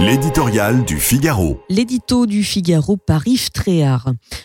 L'éditorial 0.00 0.84
du 0.84 0.96
Figaro. 0.96 1.60
L'édito 1.68 2.26
du 2.26 2.44
Figaro 2.44 2.96
par 2.96 3.26
Yves. 3.26 3.50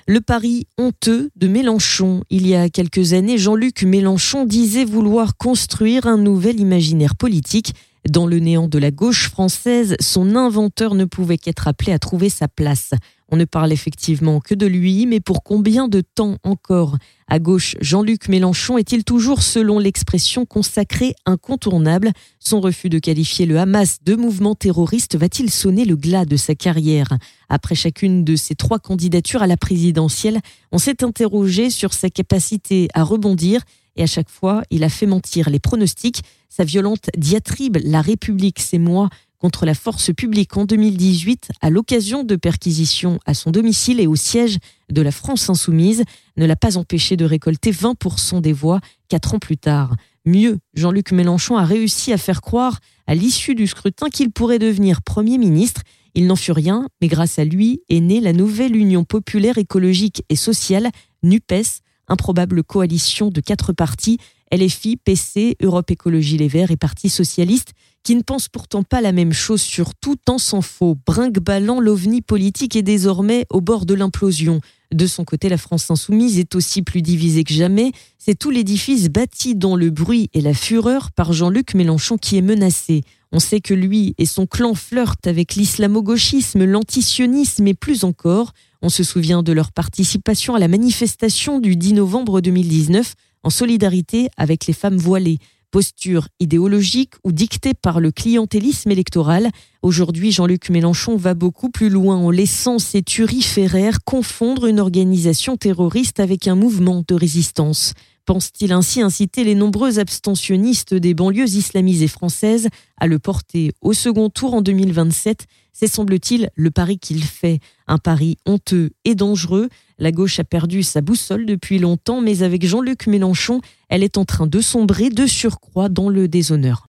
Le 0.08 0.20
pari 0.20 0.66
honteux 0.80 1.30
de 1.36 1.48
Mélenchon. 1.48 2.24
Il 2.32 2.48
y 2.48 2.56
a 2.56 2.70
quelques 2.70 3.14
années, 3.14 3.38
Jean-Luc 3.38 3.84
Mélenchon 3.84 4.46
disait 4.46 4.84
vouloir 4.84 5.38
construire 5.38 6.08
un 6.08 6.18
nouvel 6.18 6.60
imaginaire 6.60 7.16
politique. 7.16 7.76
Dans 8.10 8.26
le 8.26 8.40
néant 8.40 8.68
de 8.68 8.80
la 8.80 8.90
gauche 8.90 9.30
française, 9.30 9.96
son 10.00 10.36
inventeur 10.36 10.96
ne 10.96 11.06
pouvait 11.06 11.38
qu'être 11.38 11.68
appelé 11.68 11.94
à 11.94 12.00
trouver 12.00 12.30
sa 12.30 12.48
place. 12.48 12.90
On 13.34 13.36
ne 13.36 13.46
parle 13.46 13.72
effectivement 13.72 14.40
que 14.40 14.54
de 14.54 14.68
lui, 14.68 15.08
mais 15.08 15.20
pour 15.20 15.42
combien 15.42 15.88
de 15.88 16.02
temps 16.02 16.38
encore? 16.44 16.98
À 17.28 17.40
gauche, 17.40 17.76
Jean-Luc 17.82 18.28
Mélenchon 18.28 18.78
est-il 18.78 19.04
toujours, 19.04 19.42
selon 19.42 19.80
l'expression 19.80 20.46
consacrée, 20.46 21.16
incontournable? 21.26 22.12
Son 22.40 22.62
refus 22.62 22.90
de 22.90 23.00
qualifier 23.00 23.48
le 23.48 23.58
Hamas 23.58 24.04
de 24.04 24.16
mouvement 24.16 24.54
terroriste 24.54 25.16
va-t-il 25.16 25.50
sonner 25.50 25.84
le 25.84 25.96
glas 25.96 26.26
de 26.26 26.38
sa 26.38 26.54
carrière? 26.54 27.08
Après 27.50 27.74
chacune 27.74 28.24
de 28.24 28.36
ses 28.36 28.54
trois 28.54 28.78
candidatures 28.78 29.42
à 29.42 29.48
la 29.48 29.58
présidentielle, 29.58 30.40
on 30.72 30.78
s'est 30.78 31.04
interrogé 31.04 31.72
sur 31.72 31.92
sa 31.92 32.12
capacité 32.12 32.88
à 32.94 33.04
rebondir 33.04 33.62
et 33.96 34.04
à 34.04 34.08
chaque 34.08 34.30
fois, 34.30 34.62
il 34.70 34.84
a 34.84 34.90
fait 34.90 35.08
mentir 35.08 35.50
les 35.50 35.60
pronostics. 35.60 36.22
Sa 36.50 36.66
violente 36.66 37.10
diatribe 37.18 37.78
La 37.84 38.02
République, 38.02 38.60
c'est 38.60 38.78
moi 38.78 39.10
contre 39.44 39.66
la 39.66 39.74
force 39.74 40.10
publique 40.14 40.56
en 40.56 40.64
2018 40.64 41.50
à 41.60 41.70
l'occasion 41.70 42.24
de 42.24 42.38
perquisitions 42.38 43.20
à 43.26 43.34
son 43.34 43.52
domicile 43.52 44.00
et 44.00 44.08
au 44.08 44.16
siège 44.16 44.58
de 44.90 45.02
la 45.02 45.12
France 45.12 45.50
insoumise 45.50 46.06
ne 46.38 46.46
l'a 46.46 46.56
pas 46.56 46.78
empêché 46.78 47.18
de 47.18 47.26
récolter 47.26 47.74
20% 47.74 48.40
des 48.40 48.54
voix 48.54 48.80
quatre 49.10 49.36
ans 49.36 49.40
plus 49.40 49.58
tard. 49.58 49.98
Mieux, 50.26 50.60
Jean-Luc 50.76 51.12
Mélenchon 51.12 51.58
a 51.58 51.66
réussi 51.66 52.14
à 52.14 52.18
faire 52.18 52.40
croire 52.40 52.80
à 53.06 53.16
l'issue 53.16 53.54
du 53.54 53.68
scrutin 53.68 54.08
qu'il 54.08 54.32
pourrait 54.32 54.60
devenir 54.60 55.02
Premier 55.02 55.38
ministre. 55.38 55.82
Il 56.16 56.26
n'en 56.26 56.38
fut 56.38 56.54
rien, 56.54 56.88
mais 57.02 57.10
grâce 57.10 57.38
à 57.38 57.44
lui 57.44 57.82
est 57.90 58.00
née 58.00 58.22
la 58.22 58.32
nouvelle 58.32 58.78
Union 58.78 59.04
populaire 59.04 59.58
écologique 59.58 60.24
et 60.30 60.38
sociale, 60.38 60.90
NUPES, 61.22 61.82
improbable 62.08 62.64
coalition 62.64 63.30
de 63.30 63.42
quatre 63.42 63.74
partis, 63.74 64.20
LFI, 64.54 64.98
PC, 64.98 65.58
Europe 65.64 65.90
Écologie 65.90 66.38
Les 66.38 66.48
Verts 66.48 66.70
et 66.70 66.78
Parti 66.78 67.10
Socialiste, 67.10 67.74
qui 68.04 68.16
ne 68.16 68.22
pense 68.22 68.50
pourtant 68.50 68.84
pas 68.84 69.02
la 69.02 69.12
même 69.12 69.34
chose 69.34 69.62
sur 69.62 69.96
tout 69.96 70.20
en 70.30 70.38
s'en 70.38 70.62
faux. 70.62 70.96
Brinque-ballant, 71.08 71.80
l'ovni 71.80 72.22
politique 72.22 72.76
est 72.76 72.84
désormais 72.84 73.48
au 73.50 73.62
bord 73.62 73.88
de 73.88 73.96
l'implosion. 73.96 74.62
De 74.94 75.08
son 75.08 75.26
côté, 75.26 75.50
la 75.50 75.58
France 75.58 75.90
insoumise 75.90 76.38
est 76.38 76.54
aussi 76.54 76.84
plus 76.84 77.02
divisée 77.02 77.44
que 77.44 77.54
jamais. 77.54 77.94
C'est 78.20 78.38
tout 78.38 78.52
l'édifice 78.52 79.10
bâti 79.10 79.56
dans 79.56 79.76
le 79.76 79.90
bruit 79.90 80.30
et 80.34 80.42
la 80.42 80.54
fureur 80.54 81.12
par 81.12 81.34
Jean-Luc 81.34 81.74
Mélenchon 81.74 82.18
qui 82.18 82.38
est 82.38 82.44
menacé. 82.44 83.02
On 83.32 83.40
sait 83.40 83.62
que 83.62 83.74
lui 83.74 84.14
et 84.20 84.28
son 84.28 84.46
clan 84.46 84.76
flirtent 84.76 85.26
avec 85.26 85.56
l'islamo-gauchisme, 85.56 86.64
l'antisionisme 86.66 87.66
et 87.66 87.74
plus 87.74 88.04
encore. 88.04 88.54
On 88.84 88.90
se 88.90 89.04
souvient 89.04 89.42
de 89.42 89.54
leur 89.54 89.72
participation 89.72 90.54
à 90.54 90.60
la 90.60 90.68
manifestation 90.68 91.60
du 91.60 91.76
10 91.76 91.94
novembre 91.94 92.42
2019 92.42 93.16
en 93.44 93.50
solidarité 93.50 94.30
avec 94.38 94.66
les 94.66 94.74
femmes 94.74 94.98
voilées 94.98 95.40
posture 95.74 96.28
idéologique 96.40 97.16
ou 97.24 97.32
dictée 97.32 97.74
par 97.74 98.00
le 98.00 98.12
clientélisme 98.12 98.92
électoral. 98.92 99.50
Aujourd'hui, 99.82 100.32
Jean-Luc 100.32 100.70
Mélenchon 100.70 101.18
va 101.18 101.34
beaucoup 101.34 101.70
plus 101.70 101.90
loin 101.90 102.16
en 102.16 102.30
laissant 102.30 102.78
ses 102.78 103.02
turiféraires 103.02 104.04
confondre 104.06 104.68
une 104.68 104.80
organisation 104.80 105.58
terroriste 105.58 106.20
avec 106.20 106.48
un 106.48 106.54
mouvement 106.54 107.04
de 107.08 107.16
résistance. 107.16 107.96
Pense-t-il 108.26 108.72
ainsi 108.72 109.02
inciter 109.02 109.44
les 109.44 109.54
nombreux 109.54 110.00
abstentionnistes 110.00 110.94
des 110.94 111.14
banlieues 111.14 111.50
islamisées 111.50 112.08
françaises 112.08 112.70
à 112.98 113.06
le 113.06 113.20
porter 113.20 113.74
au 113.82 113.92
second 113.92 114.30
tour 114.30 114.54
en 114.54 114.62
2027 114.62 115.46
C'est 115.74 115.88
semble-t-il 115.88 116.50
le 116.56 116.72
pari 116.72 117.00
qu'il 117.00 117.22
fait. 117.22 117.60
Un 117.86 117.98
pari 117.98 118.38
honteux 118.46 118.92
et 119.04 119.14
dangereux. 119.14 119.68
La 120.00 120.14
gauche 120.14 120.40
a 120.40 120.46
perdu 120.46 120.84
sa 120.84 121.02
boussole 121.02 121.46
depuis 121.46 121.80
longtemps, 121.80 122.22
mais 122.22 122.44
avec 122.44 122.66
Jean-Luc 122.66 123.08
Mélenchon, 123.08 123.60
elle 123.90 124.04
est 124.04 124.18
en 124.18 124.24
train 124.24 124.48
de 124.48 124.62
sombrer 124.62 125.10
de 125.10 125.28
surcroît 125.28 125.90
dans 125.90 126.08
le 126.08 126.30
déshonneur. 126.30 126.82